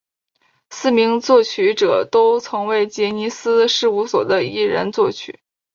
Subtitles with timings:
[0.71, 5.39] 四名作曲者都曾为杰尼斯事务所的艺人作曲。